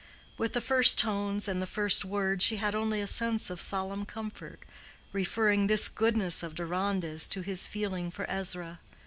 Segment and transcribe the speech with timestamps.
[0.35, 4.03] With the first tones and the first words, she had only a sense of solemn
[4.03, 4.61] comfort,
[5.13, 8.79] referring this goodness of Deronda's to his feeling for Ezra.